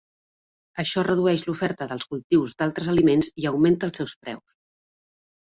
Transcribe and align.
Això 0.83 1.03
redueix 1.07 1.43
l'oferta 1.49 1.87
dels 1.91 2.07
cultius 2.13 2.57
d'altres 2.63 2.91
aliments 2.95 3.31
i 3.45 3.49
augmenta 3.53 3.89
els 3.91 4.03
seus 4.03 4.19
preus. 4.25 4.57